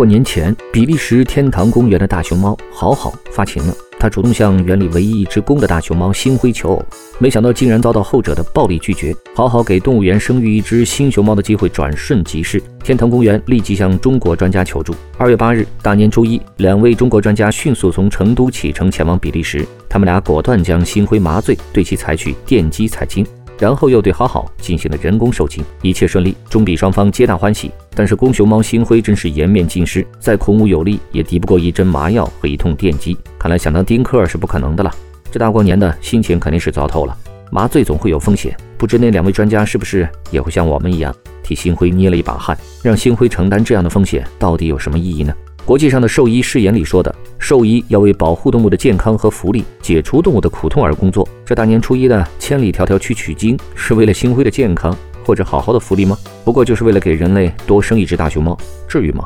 [0.00, 3.74] 过年前，比利时天堂公园的大熊猫好好发情了。
[3.98, 6.82] 它主动向园里唯一一只公的大熊猫星辉求偶，
[7.18, 9.14] 没想到竟然遭到后者的暴力拒绝。
[9.34, 14.94] 好好给动物园生育一只新熊猫的机会转瞬即逝，天堂公园立即向中国专家求助。
[15.18, 23.22] 二月八日，大年初一，两位中国专家迅速从成都启程前往比利时，他们俩果断将星辉麻醉，对其采取电击采精。
[23.60, 27.70] 然后又对好好进行了人工受精，一切顺利，中比双方皆大欢喜。
[27.94, 33.14] 但是公熊猫星辉真是颜面尽失，再孔武有力也敌不过一针麻药和一通电击。
[33.38, 34.90] 看来想当丁克是不可能的了。
[35.30, 37.14] 这大过年的心情肯定是糟透了。
[37.52, 45.34] 麻醉总会有风险，不知那两位专家是不是也会像我们一样替星辉捏了一把汗，让星辉承担这样的风险，到底有什么意义呢？
[45.70, 51.24] 国际上的兽医誓言里说的，兽医要为保护动物的健康和福利，解除动物的苦痛而工作。
[51.46, 54.92] 这大年初一的千里迢迢去取经，是为了星辉的健康
[55.24, 56.18] 或者好好的福利吗？
[56.44, 59.24] 不过就是为了给人类多生一只大熊猫，至于吗？